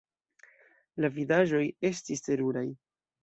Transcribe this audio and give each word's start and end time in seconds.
La 1.05 1.11
vidaĵoj 1.17 1.61
estis 1.91 2.27
teruraj. 2.29 2.67